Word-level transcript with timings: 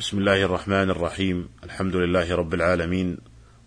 بسم 0.00 0.18
الله 0.18 0.42
الرحمن 0.42 0.90
الرحيم. 0.90 1.48
الحمد 1.64 1.96
لله 1.96 2.34
رب 2.34 2.54
العالمين 2.54 3.18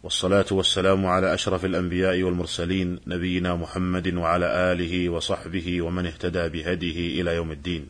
والصلاة 0.03 0.45
والسلام 0.51 1.05
على 1.05 1.33
أشرف 1.33 1.65
الأنبياء 1.65 2.21
والمرسلين 2.23 2.99
نبينا 3.07 3.55
محمد 3.55 4.13
وعلى 4.13 4.71
آله 4.71 5.09
وصحبه 5.09 5.81
ومن 5.81 6.05
اهتدى 6.05 6.49
بهديه 6.49 7.21
إلى 7.21 7.35
يوم 7.35 7.51
الدين. 7.51 7.87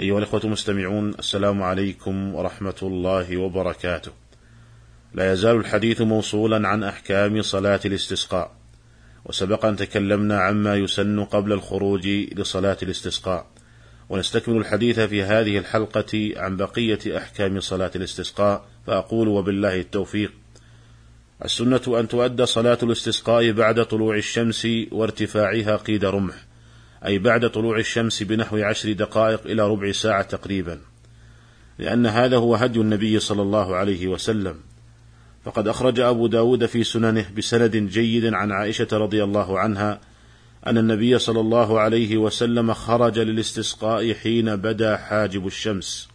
أيها 0.00 0.18
الإخوة 0.18 0.40
المستمعون 0.44 1.14
السلام 1.18 1.62
عليكم 1.62 2.34
ورحمة 2.34 2.80
الله 2.82 3.36
وبركاته. 3.36 4.12
لا 5.14 5.32
يزال 5.32 5.56
الحديث 5.56 6.00
موصولا 6.00 6.68
عن 6.68 6.84
أحكام 6.84 7.42
صلاة 7.42 7.80
الاستسقاء 7.84 8.56
وسبق 9.24 9.64
أن 9.64 9.76
تكلمنا 9.76 10.40
عما 10.40 10.76
يسن 10.76 11.24
قبل 11.24 11.52
الخروج 11.52 12.08
لصلاة 12.08 12.78
الاستسقاء. 12.82 13.55
ونستكمل 14.08 14.56
الحديث 14.56 15.00
في 15.00 15.22
هذه 15.22 15.58
الحلقة 15.58 16.32
عن 16.36 16.56
بقية 16.56 17.16
أحكام 17.16 17.60
صلاة 17.60 17.90
الاستسقاء 17.96 18.64
فأقول 18.86 19.28
وبالله 19.28 19.80
التوفيق. 19.80 20.32
السنة 21.44 21.80
أن 22.00 22.08
تؤدى 22.08 22.46
صلاة 22.46 22.78
الاستسقاء 22.82 23.52
بعد 23.52 23.84
طلوع 23.84 24.16
الشمس 24.16 24.68
وارتفاعها 24.92 25.76
قيد 25.76 26.04
رمح 26.04 26.34
أي 27.06 27.18
بعد 27.18 27.50
طلوع 27.50 27.78
الشمس 27.78 28.22
بنحو 28.22 28.56
عشر 28.56 28.92
دقائق 28.92 29.46
إلى 29.46 29.68
ربع 29.68 29.92
ساعة 29.92 30.22
تقريبا 30.22 30.80
لأن 31.78 32.06
هذا 32.06 32.36
هو 32.36 32.54
هدي 32.54 32.80
النبي 32.80 33.18
صلى 33.18 33.42
الله 33.42 33.76
عليه 33.76 34.06
وسلم. 34.06 34.56
فقد 35.44 35.68
أخرج 35.68 36.00
أبو 36.00 36.26
داود 36.26 36.66
في 36.66 36.84
سننه 36.84 37.26
بسند 37.36 37.76
جيد 37.76 38.34
عن 38.34 38.52
عائشة 38.52 38.88
رضي 38.92 39.24
الله 39.24 39.58
عنها 39.58 40.00
أن 40.66 40.78
النبي 40.78 41.18
صلى 41.18 41.40
الله 41.40 41.80
عليه 41.80 42.16
وسلم 42.16 42.74
خرج 42.74 43.18
للاستسقاء 43.18 44.14
حين 44.14 44.56
بدا 44.56 44.96
حاجب 44.96 45.46
الشمس. 45.46 46.08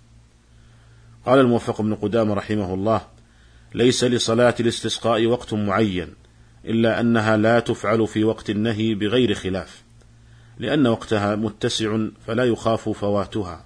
قال 1.26 1.40
الموفق 1.40 1.82
بن 1.82 1.96
قدام 1.96 2.32
رحمه 2.32 2.74
الله 2.74 3.02
ليس 3.74 4.04
لصلاة 4.04 4.56
الاستسقاء 4.60 5.26
وقت 5.26 5.54
معين 5.54 6.14
إلا 6.66 7.00
أنها 7.00 7.38
لا 7.38 7.60
تفعل 7.60 8.08
في 8.08 8.24
وقت 8.24 8.50
النهي 8.50 8.96
بغير 8.96 9.34
خلاف 9.34 9.84
لأن 10.60 10.88
وقتها 10.88 11.36
متسع 11.36 11.98
فلا 12.28 12.46
يخاف 12.46 12.90
فواتها 12.90 13.66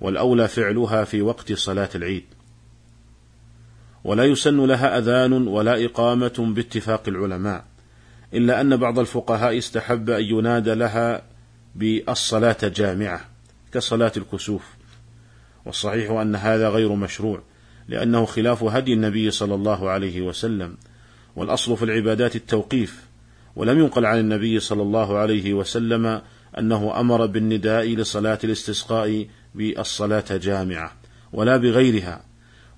والأولى 0.00 0.48
فعلها 0.48 1.04
في 1.04 1.22
وقت 1.22 1.52
صلاة 1.52 1.88
العيد. 1.94 2.24
ولا 4.04 4.24
يسن 4.24 4.66
لها 4.66 4.98
أذان 4.98 5.32
ولا 5.32 5.84
إقامة 5.84 6.52
باتفاق 6.54 7.02
العلماء. 7.08 7.64
إلا 8.34 8.60
أن 8.60 8.76
بعض 8.76 8.98
الفقهاء 8.98 9.58
استحب 9.58 10.10
أن 10.10 10.24
ينادى 10.24 10.74
لها 10.74 11.22
بالصلاة 11.74 12.56
جامعة 12.62 13.20
كصلاة 13.72 14.12
الكسوف. 14.16 14.80
والصحيح 15.66 16.10
أن 16.10 16.36
هذا 16.36 16.68
غير 16.68 16.94
مشروع 16.94 17.42
لأنه 17.88 18.24
خلاف 18.24 18.62
هدي 18.62 18.92
النبي 18.92 19.30
صلى 19.30 19.54
الله 19.54 19.90
عليه 19.90 20.22
وسلم 20.22 20.76
والأصل 21.36 21.76
في 21.76 21.84
العبادات 21.84 22.36
التوقيف 22.36 23.04
ولم 23.56 23.78
ينقل 23.78 24.06
عن 24.06 24.18
النبي 24.18 24.60
صلى 24.60 24.82
الله 24.82 25.18
عليه 25.18 25.54
وسلم 25.54 26.22
أنه 26.58 27.00
أمر 27.00 27.26
بالنداء 27.26 27.86
لصلاة 27.86 28.38
الاستسقاء 28.44 29.26
بالصلاة 29.54 30.24
جامعة 30.30 30.92
ولا 31.32 31.56
بغيرها 31.56 32.24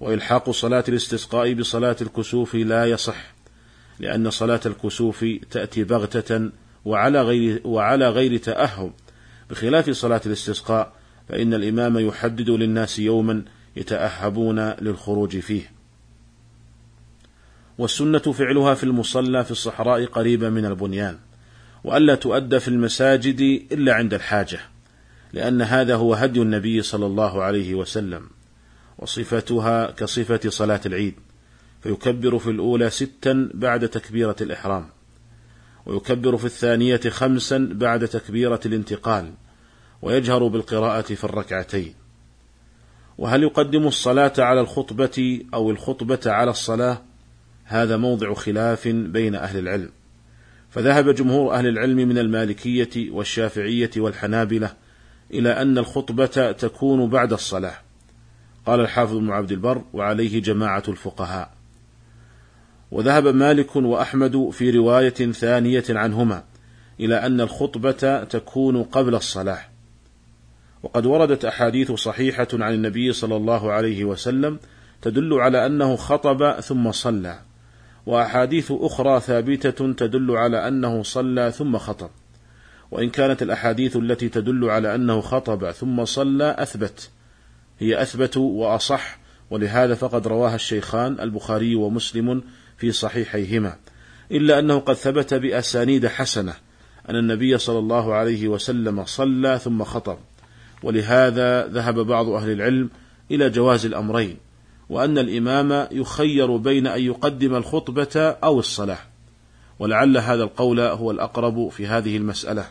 وإلحاق 0.00 0.50
صلاة 0.50 0.84
الاستسقاء 0.88 1.54
بصلاة 1.54 1.96
الكسوف 2.00 2.54
لا 2.54 2.86
يصح. 2.86 3.34
لأن 4.00 4.30
صلاة 4.30 4.60
الكسوف 4.66 5.24
تأتي 5.50 5.84
بغتة 5.84 6.50
وعلى 6.84 7.22
غير 7.22 7.60
وعلى 7.64 8.08
غير 8.08 8.36
تأهب 8.36 8.92
بخلاف 9.50 9.90
صلاة 9.90 10.20
الاستسقاء 10.26 10.92
فإن 11.28 11.54
الإمام 11.54 11.98
يحدد 11.98 12.50
للناس 12.50 12.98
يوما 12.98 13.42
يتأهبون 13.76 14.60
للخروج 14.60 15.38
فيه. 15.38 15.72
والسنة 17.78 18.18
فعلها 18.18 18.74
في 18.74 18.84
المصلى 18.84 19.44
في 19.44 19.50
الصحراء 19.50 20.04
قريبة 20.04 20.48
من 20.48 20.64
البنيان، 20.64 21.18
وألا 21.84 22.14
تؤدى 22.14 22.60
في 22.60 22.68
المساجد 22.68 23.40
إلا 23.72 23.94
عند 23.94 24.14
الحاجة، 24.14 24.60
لأن 25.32 25.62
هذا 25.62 25.94
هو 25.94 26.14
هدي 26.14 26.42
النبي 26.42 26.82
صلى 26.82 27.06
الله 27.06 27.42
عليه 27.42 27.74
وسلم، 27.74 28.30
وصفتها 28.98 29.90
كصفة 29.90 30.40
صلاة 30.48 30.80
العيد، 30.86 31.14
فيكبر 31.82 32.38
في 32.38 32.50
الأولى 32.50 32.90
ستا 32.90 33.50
بعد 33.54 33.88
تكبيرة 33.88 34.36
الإحرام 34.40 34.86
ويكبر 35.86 36.36
في 36.36 36.44
الثانية 36.44 37.00
خمسا 37.08 37.68
بعد 37.72 38.08
تكبيرة 38.08 38.60
الانتقال 38.66 39.32
ويجهر 40.02 40.46
بالقراءة 40.46 41.02
في 41.02 41.24
الركعتين. 41.24 41.94
وهل 43.18 43.42
يقدم 43.42 43.86
الصلاة 43.86 44.32
على 44.38 44.60
الخطبة 44.60 45.42
أو 45.54 45.70
الخطبة 45.70 46.20
على 46.26 46.50
الصلاة؟ 46.50 47.02
هذا 47.64 47.96
موضع 47.96 48.34
خلاف 48.34 48.88
بين 48.88 49.34
أهل 49.34 49.58
العلم. 49.58 49.90
فذهب 50.70 51.14
جمهور 51.14 51.54
أهل 51.54 51.66
العلم 51.66 51.96
من 52.08 52.18
المالكية 52.18 53.10
والشافعية 53.10 53.90
والحنابلة 53.96 54.74
إلى 55.30 55.50
أن 55.50 55.78
الخطبة 55.78 56.52
تكون 56.52 57.10
بعد 57.10 57.32
الصلاة. 57.32 57.74
قال 58.66 58.80
الحافظ 58.80 59.16
بن 59.16 59.30
عبد 59.30 59.52
البر 59.52 59.82
وعليه 59.92 60.42
جماعة 60.42 60.82
الفقهاء 60.88 61.61
وذهب 62.92 63.28
مالك 63.28 63.76
وأحمد 63.76 64.50
في 64.52 64.70
رواية 64.70 65.32
ثانية 65.32 65.84
عنهما 65.90 66.44
إلى 67.00 67.14
أن 67.14 67.40
الخطبة 67.40 68.24
تكون 68.24 68.82
قبل 68.82 69.14
الصلاة. 69.14 69.58
وقد 70.82 71.06
وردت 71.06 71.44
أحاديث 71.44 71.92
صحيحة 71.92 72.48
عن 72.52 72.74
النبي 72.74 73.12
صلى 73.12 73.36
الله 73.36 73.72
عليه 73.72 74.04
وسلم 74.04 74.58
تدل 75.02 75.34
على 75.34 75.66
أنه 75.66 75.96
خطب 75.96 76.60
ثم 76.60 76.92
صلى 76.92 77.38
وأحاديث 78.06 78.72
أخرى 78.72 79.20
ثابتة 79.20 79.92
تدل 79.92 80.30
على 80.30 80.68
أنه 80.68 81.02
صلى 81.02 81.52
ثم 81.52 81.78
خطب. 81.78 82.10
وإن 82.90 83.10
كانت 83.10 83.42
الأحاديث 83.42 83.96
التي 83.96 84.28
تدل 84.28 84.70
على 84.70 84.94
أنه 84.94 85.20
خطب 85.20 85.70
ثم 85.70 86.04
صلى 86.04 86.56
أثبت 86.58 87.10
هي 87.78 88.02
أثبت 88.02 88.36
وأصح 88.36 89.18
ولهذا 89.50 89.94
فقد 89.94 90.26
رواها 90.26 90.54
الشيخان 90.54 91.20
البخاري 91.20 91.74
ومسلم 91.74 92.42
في 92.76 92.92
صحيحيهما 92.92 93.76
إلا 94.30 94.58
أنه 94.58 94.78
قد 94.78 94.94
ثبت 94.94 95.34
بأسانيد 95.34 96.06
حسنة 96.06 96.54
أن 97.08 97.16
النبي 97.16 97.58
صلى 97.58 97.78
الله 97.78 98.14
عليه 98.14 98.48
وسلم 98.48 99.04
صلى 99.04 99.58
ثم 99.58 99.84
خطب 99.84 100.18
ولهذا 100.82 101.66
ذهب 101.66 101.98
بعض 101.98 102.28
أهل 102.28 102.50
العلم 102.50 102.90
إلى 103.30 103.50
جواز 103.50 103.86
الأمرين 103.86 104.36
وأن 104.88 105.18
الإمام 105.18 105.88
يخير 105.90 106.56
بين 106.56 106.86
أن 106.86 107.02
يقدم 107.02 107.54
الخطبة 107.54 108.20
أو 108.44 108.58
الصلاة 108.58 108.98
ولعل 109.78 110.16
هذا 110.16 110.42
القول 110.42 110.80
هو 110.80 111.10
الأقرب 111.10 111.68
في 111.68 111.86
هذه 111.86 112.16
المسألة 112.16 112.66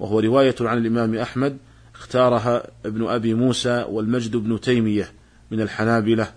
وهو 0.00 0.20
رواية 0.20 0.54
عن 0.60 0.78
الإمام 0.78 1.14
أحمد 1.14 1.58
اختارها 1.94 2.62
ابن 2.86 3.06
أبي 3.06 3.34
موسى 3.34 3.84
والمجد 3.88 4.36
بن 4.36 4.60
تيمية 4.60 5.12
من 5.50 5.60
الحنابلة 5.60 6.32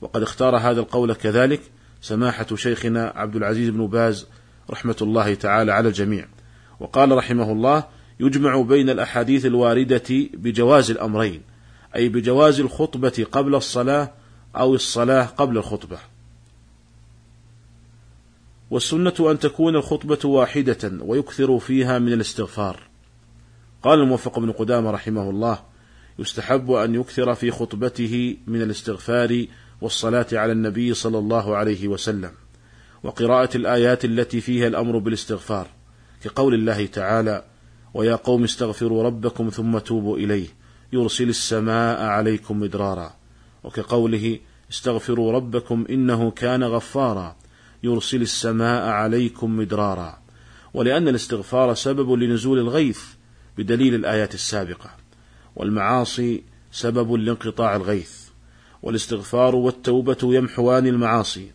وقد 0.00 0.22
اختار 0.22 0.56
هذا 0.56 0.80
القول 0.80 1.12
كذلك 1.12 1.60
سماحة 2.00 2.46
شيخنا 2.54 3.12
عبد 3.16 3.36
العزيز 3.36 3.68
بن 3.68 3.86
باز 3.86 4.26
رحمة 4.70 4.96
الله 5.02 5.34
تعالى 5.34 5.72
على 5.72 5.88
الجميع. 5.88 6.28
وقال 6.80 7.12
رحمه 7.12 7.52
الله 7.52 7.84
يجمع 8.20 8.60
بين 8.60 8.90
الأحاديث 8.90 9.46
الواردة 9.46 10.28
بجواز 10.34 10.90
الأمرين 10.90 11.42
أي 11.96 12.08
بجواز 12.08 12.60
الخطبة 12.60 13.26
قبل 13.32 13.54
الصلاة 13.54 14.12
أو 14.56 14.74
الصلاة 14.74 15.24
قبل 15.24 15.58
الخطبة. 15.58 15.98
والسنة 18.70 19.14
أن 19.20 19.38
تكون 19.38 19.76
الخطبة 19.76 20.28
واحدة 20.28 20.92
ويكثر 21.00 21.58
فيها 21.58 21.98
من 21.98 22.12
الاستغفار. 22.12 22.80
قال 23.82 24.00
الموفق 24.00 24.38
بن 24.38 24.52
قدامة 24.52 24.90
رحمه 24.90 25.30
الله 25.30 25.58
يستحب 26.18 26.70
أن 26.70 26.94
يكثر 26.94 27.34
في 27.34 27.50
خطبته 27.50 28.36
من 28.46 28.62
الاستغفار 28.62 29.46
والصلاة 29.80 30.26
على 30.32 30.52
النبي 30.52 30.94
صلى 30.94 31.18
الله 31.18 31.56
عليه 31.56 31.88
وسلم 31.88 32.30
وقراءة 33.02 33.56
الآيات 33.56 34.04
التي 34.04 34.40
فيها 34.40 34.66
الأمر 34.66 34.98
بالاستغفار 34.98 35.66
كقول 36.24 36.54
الله 36.54 36.86
تعالى 36.86 37.44
ويا 37.94 38.14
قوم 38.14 38.44
استغفروا 38.44 39.02
ربكم 39.02 39.48
ثم 39.48 39.78
توبوا 39.78 40.16
إليه 40.16 40.46
يرسل 40.92 41.28
السماء 41.28 42.02
عليكم 42.02 42.60
مدرارا. 42.60 43.16
وكقوله 43.64 44.38
استغفروا 44.70 45.32
ربكم 45.32 45.86
إنه 45.90 46.30
كان 46.30 46.64
غفارا 46.64 47.36
يرسل 47.82 48.22
السماء 48.22 48.88
عليكم 48.88 49.56
مدرارا. 49.56 50.22
ولأن 50.74 51.08
الاستغفار 51.08 51.74
سبب 51.74 52.12
لنزول 52.12 52.58
الغيث 52.58 53.00
بدليل 53.58 53.94
الآيات 53.94 54.34
السابقة 54.34 54.90
والمعاصي 55.56 56.42
سبب 56.72 57.12
لانقطاع 57.12 57.76
الغيث. 57.76 58.29
والاستغفار 58.82 59.56
والتوبة 59.56 60.16
يمحوان 60.22 60.86
المعاصي. 60.86 61.50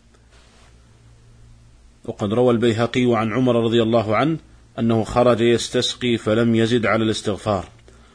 وقد 2.04 2.32
روى 2.32 2.50
البيهقي 2.50 3.06
عن 3.06 3.32
عمر 3.32 3.64
رضي 3.64 3.82
الله 3.82 4.16
عنه 4.16 4.38
أنه 4.78 5.04
خرج 5.04 5.40
يستسقي 5.40 6.16
فلم 6.16 6.54
يزد 6.54 6.86
على 6.86 7.04
الاستغفار 7.04 7.68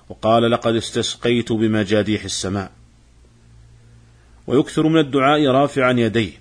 وقال 0.09 0.51
لقد 0.51 0.75
استسقيت 0.75 1.51
بمجاديح 1.51 2.23
السماء 2.23 2.71
ويكثر 4.47 4.87
من 4.87 4.99
الدعاء 4.99 5.45
رافعا 5.45 5.91
يديه. 5.91 6.31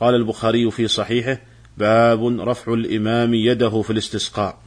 قال 0.00 0.14
البخاري 0.14 0.70
في 0.70 0.88
صحيحه 0.88 1.38
باب 1.78 2.40
رفع 2.40 2.74
الإمام 2.74 3.34
يده 3.34 3.82
في 3.82 3.90
الاستسقاء 3.90 4.58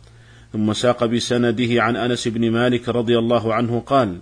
ثم 0.54 0.74
ساق 0.74 1.06
بسنده 1.06 1.84
عن 1.84 1.96
أنس 1.96 2.28
بن 2.28 2.52
مالك 2.52 2.90
رضي 2.90 3.18
الله 3.18 3.54
عنه 3.54 3.80
قال 3.80 4.20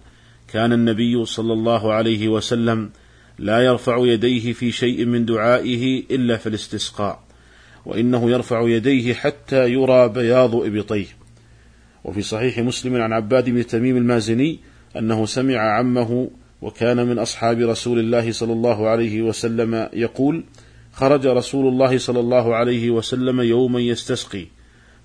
كان 0.48 0.74
النبي 0.74 1.26
صلى 1.26 1.54
الله 1.54 1.94
عليه 1.94 2.28
وسلم 2.28 2.90
لا 3.40 3.60
يرفع 3.60 3.98
يديه 4.00 4.54
في 4.54 4.72
شيء 4.72 5.06
من 5.06 5.26
دعائه 5.26 6.04
إلا 6.12 6.38
في 6.38 6.50
الاستسقاء 6.50 7.20
وإنه 7.86 8.32
يرفع 8.32 8.70
يديه 8.70 9.14
حتى 9.14 9.70
يرى 9.70 10.10
بياض 10.10 10.56
إبطيه. 10.56 11.08
وفي 12.04 12.22
صحيح 12.22 12.60
مسلم 12.60 13.02
عن 13.02 13.14
عباد 13.14 13.50
بن 13.50 13.68
تميم 13.68 13.98
المازني 13.98 14.60
أنه 14.98 15.26
سمع 15.26 15.58
عمه 15.58 16.30
وكان 16.62 17.08
من 17.08 17.20
أصحاب 17.20 17.60
رسول 17.60 18.00
الله 18.00 18.32
صلى 18.32 18.54
الله 18.54 18.88
عليه 18.88 19.22
وسلم 19.22 19.90
يقول 19.94 20.44
خرج 20.94 21.28
رسول 21.28 21.68
الله 21.68 21.98
صلى 21.98 22.20
الله 22.20 22.56
عليه 22.56 22.90
وسلم 22.90 23.42
يوما 23.42 23.80
يستسقي 23.80 24.46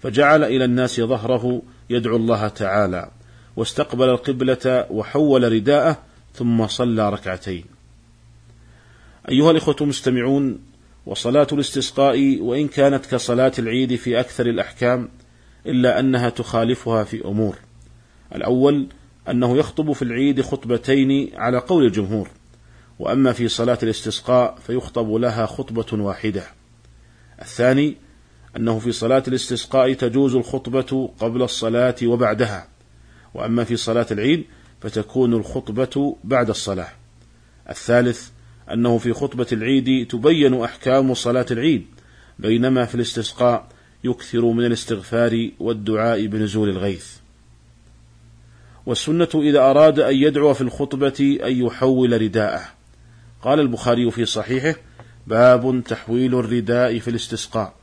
فجعل 0.01 0.45
إلى 0.45 0.65
الناس 0.65 1.01
ظهره 1.01 1.63
يدعو 1.91 2.17
الله 2.17 2.49
تعالى 2.49 3.11
واستقبل 3.57 4.09
القبلة 4.09 4.87
وحول 4.91 5.53
رداءه 5.53 5.99
ثم 6.35 6.67
صلى 6.67 7.11
ركعتين. 7.11 7.65
أيها 9.31 9.51
الإخوة 9.51 9.77
المستمعون 9.81 10.59
وصلاة 11.07 11.47
الاستسقاء 11.53 12.39
وإن 12.41 12.69
كانت 12.69 13.07
كصلاة 13.07 13.53
العيد 13.59 13.97
في 13.97 14.21
أكثر 14.21 14.47
الأحكام 14.47 15.09
إلا 15.67 16.01
أنها 16.01 16.29
تخالفها 16.29 17.05
في 17.05 17.25
أمور. 17.25 17.57
الأول 18.35 18.87
أنه 19.29 19.57
يخطب 19.57 19.93
في 19.93 20.03
العيد 20.03 20.41
خطبتين 20.41 21.31
على 21.35 21.59
قول 21.59 21.87
الجمهور 21.87 22.31
وأما 22.99 23.33
في 23.33 23.49
صلاة 23.49 23.79
الاستسقاء 23.83 24.59
فيخطب 24.67 25.13
لها 25.13 25.47
خطبة 25.47 26.05
واحدة. 26.05 26.45
الثاني 27.43 27.97
أنه 28.57 28.79
في 28.79 28.93
صلاة 28.93 29.23
الاستسقاء 29.29 29.93
تجوز 29.93 30.35
الخطبة 30.35 31.11
قبل 31.21 31.43
الصلاة 31.43 31.97
وبعدها 32.05 32.69
وأما 33.35 33.65
في 33.65 33.77
صلاة 33.77 34.07
العيد 34.11 34.45
فتكون 34.81 35.35
الخطبة 35.35 36.17
بعد 36.25 36.51
الصلاة. 36.51 36.89
الثالث 37.71 38.31
أنه 38.73 38.99
في 38.99 39.13
خطبة 39.13 39.47
العيد 39.53 40.07
تبين 40.07 40.63
أحكام 40.63 41.15
صلاة 41.15 41.47
العيد 41.51 41.87
بينما 42.39 42.85
في 42.85 42.95
الاستسقاء 42.95 43.67
يكثر 44.05 44.45
من 44.45 44.65
الاستغفار 44.65 45.51
والدعاء 45.61 46.27
بنزول 46.27 46.69
الغيث. 46.69 47.07
والسنة 48.87 49.29
إذا 49.35 49.59
أراد 49.59 50.01
أن 50.01 50.15
يدعو 50.15 50.55
في 50.55 50.61
الخطبة 50.61 51.39
أن 51.45 51.67
يحول 51.67 52.23
رداءه. 52.23 52.63
قال 53.43 53.61
البخاري 53.61 54.11
في 54.11 54.25
صحيحه 54.25 54.75
باب 55.27 55.83
تحويل 55.89 56.35
الرداء 56.35 56.99
في 56.99 57.09
الاستسقاء. 57.09 57.75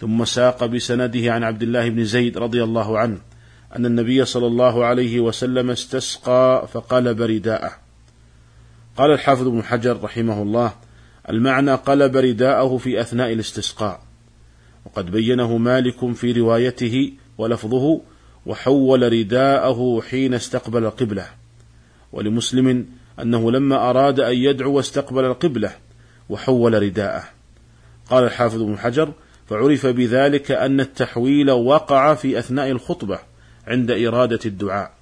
ثم 0.00 0.24
ساق 0.24 0.64
بسنده 0.64 1.32
عن 1.32 1.42
عبد 1.42 1.62
الله 1.62 1.88
بن 1.88 2.04
زيد 2.04 2.38
رضي 2.38 2.64
الله 2.64 2.98
عنه 2.98 3.18
أن 3.76 3.86
النبي 3.86 4.24
صلى 4.24 4.46
الله 4.46 4.84
عليه 4.84 5.20
وسلم 5.20 5.70
استسقى 5.70 6.68
فقلب 6.72 7.22
رداءه. 7.22 7.89
قال 9.00 9.12
الحافظ 9.12 9.46
ابن 9.46 9.62
حجر 9.62 10.02
رحمه 10.02 10.42
الله 10.42 10.72
المعنى 11.28 11.74
قلب 11.74 12.16
رداءه 12.16 12.76
في 12.76 13.00
أثناء 13.00 13.32
الاستسقاء. 13.32 14.00
وقد 14.84 15.10
بينه 15.10 15.56
مالك 15.56 16.12
في 16.12 16.32
روايته 16.32 17.12
ولفظه 17.38 18.00
وحول 18.46 19.12
رداءه 19.12 20.02
حين 20.10 20.34
استقبل 20.34 20.84
القبلة. 20.84 21.26
ولمسلم 22.12 22.86
أنه 23.22 23.50
لما 23.50 23.90
أراد 23.90 24.20
أن 24.20 24.36
يدعو 24.36 24.72
واستقبل 24.72 25.24
القبلة 25.24 25.72
وحول 26.28 26.82
رداءه. 26.82 27.24
قال 28.10 28.24
الحافظ 28.24 28.62
ابن 28.62 28.78
حجر 28.78 29.12
فعرف 29.46 29.86
بذلك 29.86 30.50
أن 30.50 30.80
التحويل 30.80 31.50
وقع 31.50 32.14
في 32.14 32.38
أثناء 32.38 32.70
الخطبة 32.70 33.18
عند 33.66 33.90
إرادة 33.90 34.40
الدعاء. 34.46 34.99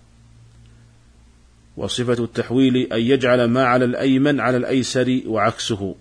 وصفة 1.78 2.24
التحويل 2.24 2.76
أن 2.76 3.00
يجعل 3.00 3.44
ما 3.44 3.64
على 3.64 3.84
الأيمن 3.84 4.40
على 4.40 4.56
الأيسر 4.56 5.20
وعكسه. 5.26 5.94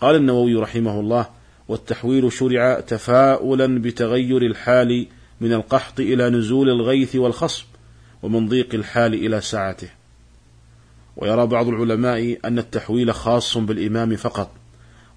قال 0.00 0.16
النووي 0.16 0.54
رحمه 0.54 1.00
الله 1.00 1.26
والتحويل 1.68 2.32
شرع 2.32 2.80
تفاؤلا 2.80 3.78
بتغير 3.78 4.42
الحال 4.42 5.06
من 5.40 5.52
القحط 5.52 6.00
إلى 6.00 6.30
نزول 6.30 6.68
الغيث 6.68 7.16
والخصب 7.16 7.64
ومن 8.22 8.48
ضيق 8.48 8.74
الحال 8.74 9.14
إلى 9.14 9.40
سعته 9.40 9.88
ويرى 11.16 11.46
بعض 11.46 11.68
العلماء 11.68 12.38
أن 12.44 12.58
التحويل 12.58 13.14
خاص 13.14 13.58
بالإمام 13.58 14.16
فقط 14.16 14.50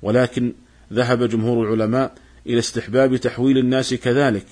ولكن 0.02 0.54
ذهب 0.94 1.24
جمهور 1.24 1.68
العلماء 1.68 2.14
إلى 2.48 2.60
استحباب 2.60 3.16
تحويل 3.16 3.58
الناس 3.58 3.94
كذلك. 3.94 4.46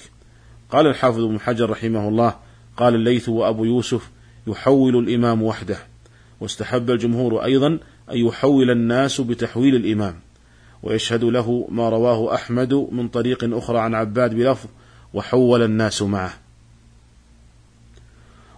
قال 0.71 0.87
الحافظ 0.87 1.23
ابن 1.23 1.39
حجر 1.39 1.69
رحمه 1.69 2.07
الله 2.07 2.35
قال 2.77 2.95
الليث 2.95 3.29
وأبو 3.29 3.65
يوسف 3.65 4.09
يحول 4.47 4.97
الإمام 4.97 5.43
وحده. 5.43 5.77
واستحب 6.39 6.89
الجمهور 6.89 7.43
أيضا 7.43 7.67
أن 8.11 8.17
يحول 8.17 8.71
الناس 8.71 9.21
بتحويل 9.21 9.75
الإمام. 9.75 10.19
ويشهد 10.83 11.23
له 11.23 11.67
ما 11.71 11.89
رواه 11.89 12.35
أحمد 12.35 12.73
من 12.73 13.07
طريق 13.07 13.57
أخرى 13.57 13.79
عن 13.79 13.95
عباد 13.95 14.35
بلفظ 14.35 14.69
وحول 15.13 15.63
الناس 15.63 16.01
معه. 16.01 16.33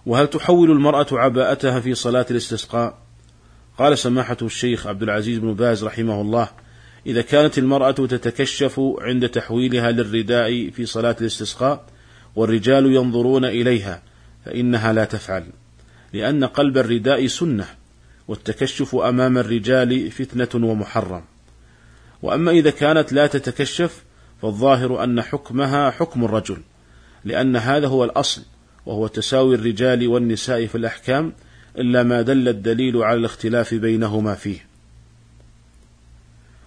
وهل 0.06 0.26
تحول 0.26 0.70
المرأة 0.70 1.06
عباءتها 1.12 1.80
في 1.80 1.94
صلاة 1.94 2.26
الاستسقاء؟ 2.30 2.98
قال 3.78 3.98
سماحة 3.98 4.36
الشيخ 4.42 4.86
عبد 4.86 5.02
العزيز 5.02 5.38
بن 5.38 5.54
باز 5.54 5.84
رحمه 5.84 6.20
الله 6.20 6.48
إذا 7.06 7.22
كانت 7.22 7.58
المرأة 7.58 7.90
تتكشف 7.90 8.80
عند 9.00 9.28
تحويلها 9.28 9.90
للرداء 9.90 10.70
في 10.70 10.86
صلاة 10.86 11.16
الاستسقاء 11.20 11.86
والرجال 12.36 12.94
ينظرون 12.94 13.44
إليها 13.44 14.02
فإنها 14.44 14.92
لا 14.92 15.04
تفعل. 15.04 15.46
لأن 16.12 16.44
قلب 16.44 16.78
الرداء 16.78 17.26
سنة 17.26 17.66
والتكشف 18.28 18.94
أمام 18.94 19.38
الرجال 19.38 20.10
فتنة 20.10 20.66
ومحرم. 20.68 21.24
وأما 22.22 22.50
إذا 22.50 22.70
كانت 22.70 23.12
لا 23.12 23.26
تتكشف 23.26 24.02
فالظاهر 24.42 25.04
أن 25.04 25.22
حكمها 25.22 25.90
حكم 25.90 26.24
الرجل 26.24 26.58
لأن 27.24 27.56
هذا 27.56 27.86
هو 27.86 28.04
الأصل 28.04 28.42
وهو 28.86 29.06
تساوي 29.06 29.54
الرجال 29.54 30.08
والنساء 30.08 30.66
في 30.66 30.74
الأحكام 30.74 31.32
إلا 31.78 32.02
ما 32.02 32.22
دل 32.22 32.48
الدليل 32.48 32.96
على 32.96 33.18
الاختلاف 33.18 33.74
بينهما 33.74 34.34
فيه. 34.34 34.66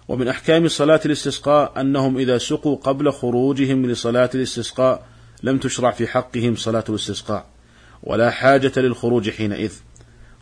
ومن 0.08 0.28
أحكام 0.28 0.68
صلاة 0.68 1.00
الاستسقاء 1.06 1.80
أنهم 1.80 2.18
إذا 2.18 2.38
سقوا 2.38 2.76
قبل 2.76 3.12
خروجهم 3.12 3.86
لصلاة 3.86 4.30
الاستسقاء 4.34 5.06
لم 5.42 5.58
تشرع 5.58 5.90
في 5.90 6.06
حقهم 6.06 6.56
صلاة 6.56 6.84
الاستسقاء. 6.88 7.46
ولا 8.06 8.30
حاجة 8.30 8.72
للخروج 8.76 9.30
حينئذ. 9.30 9.72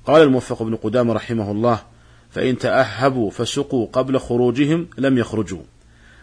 قال 0.06 0.22
الموفق 0.22 0.62
بن 0.62 0.76
قدامة 0.76 1.12
رحمه 1.12 1.50
الله 1.50 1.78
فإن 2.30 2.58
تأهبوا 2.58 3.30
فسقوا 3.30 3.86
قبل 3.92 4.18
خروجهم 4.18 4.88
لم 4.98 5.18
يخرجوا. 5.18 5.62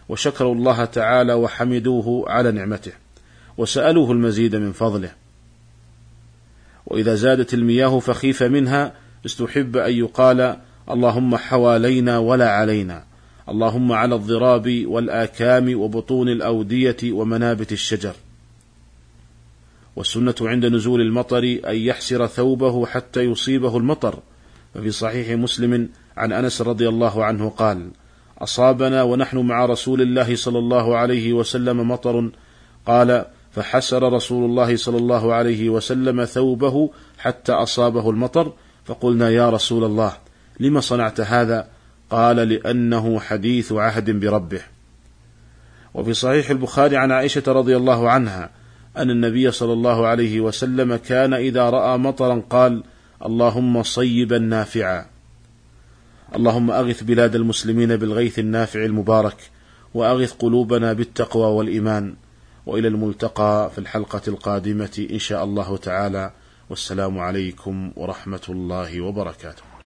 وشكروا 0.08 0.54
الله 0.54 0.84
تعالى 0.84 1.32
وحمدوه 1.34 2.30
على 2.30 2.52
نعمته 2.52 2.92
وسألوه 3.58 4.12
المزيد 4.12 4.56
من 4.56 4.72
فضله. 4.72 5.10
وإذا 6.86 7.14
زادت 7.14 7.54
المياه 7.54 7.98
فخيف 7.98 8.42
منها 8.42 8.92
استحب 9.26 9.76
أن 9.76 9.92
يقال 9.92 10.56
اللهم 10.90 11.36
حوالينا 11.36 12.18
ولا 12.18 12.50
علينا. 12.50 13.04
اللهم 13.48 13.92
على 13.92 14.14
الضراب 14.14 14.84
والآكام 14.86 15.80
وبطون 15.80 16.28
الأودية 16.28 16.96
ومنابت 17.12 17.72
الشجر. 17.72 18.14
والسنة 19.96 20.34
عند 20.40 20.66
نزول 20.66 21.00
المطر 21.00 21.58
أن 21.66 21.76
يحسر 21.76 22.26
ثوبه 22.26 22.86
حتى 22.86 23.20
يصيبه 23.22 23.76
المطر. 23.76 24.18
ففي 24.74 24.90
صحيح 24.90 25.38
مسلم 25.38 25.88
عن 26.16 26.32
أنس 26.32 26.62
رضي 26.62 26.88
الله 26.88 27.24
عنه 27.24 27.48
قال 27.48 27.90
أصابنا 28.38 29.02
ونحن 29.02 29.38
مع 29.38 29.64
رسول 29.64 30.02
الله 30.02 30.36
صلى 30.36 30.58
الله 30.58 30.96
عليه 30.96 31.32
وسلم 31.32 31.88
مطر. 31.88 32.30
قال 32.86 33.24
فحسر 33.52 34.12
رسول 34.12 34.44
الله 34.44 34.76
صلى 34.76 34.96
الله 34.96 35.34
عليه 35.34 35.70
وسلم 35.70 36.24
ثوبه 36.24 36.90
حتى 37.18 37.52
أصابه 37.52 38.10
المطر. 38.10 38.52
فقلنا 38.84 39.30
يا 39.30 39.50
رسول 39.50 39.84
الله 39.84 40.12
لم 40.60 40.80
صنعت 40.80 41.20
هذا؟ 41.20 41.68
قال 42.10 42.36
لأنه 42.36 43.20
حديث 43.20 43.72
عهد 43.72 44.10
بربه. 44.10 44.60
وفي 45.94 46.14
صحيح 46.14 46.50
البخاري 46.50 46.96
عن 46.96 47.12
عائشة 47.12 47.42
رضي 47.46 47.76
الله 47.76 48.10
عنها 48.10 48.61
أن 48.96 49.10
النبي 49.10 49.50
صلى 49.50 49.72
الله 49.72 50.06
عليه 50.06 50.40
وسلم 50.40 50.96
كان 50.96 51.34
إذا 51.34 51.70
رأى 51.70 51.98
مطرا 51.98 52.42
قال 52.50 52.84
اللهم 53.26 53.82
صيبا 53.82 54.38
نافعا. 54.38 55.06
اللهم 56.36 56.70
أغث 56.70 57.02
بلاد 57.02 57.34
المسلمين 57.34 57.96
بالغيث 57.96 58.38
النافع 58.38 58.84
المبارك 58.84 59.36
وأغث 59.94 60.32
قلوبنا 60.32 60.92
بالتقوى 60.92 61.46
والإيمان. 61.46 62.14
وإلى 62.66 62.88
الملتقى 62.88 63.70
في 63.74 63.78
الحلقة 63.78 64.22
القادمة 64.28 65.06
إن 65.10 65.18
شاء 65.18 65.44
الله 65.44 65.76
تعالى. 65.76 66.30
والسلام 66.70 67.18
عليكم 67.18 67.92
ورحمة 67.96 68.46
الله 68.48 69.00
وبركاته. 69.00 69.71